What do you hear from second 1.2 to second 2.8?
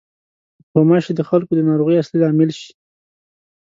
خلکو د ناروغۍ اصلي لامل شي.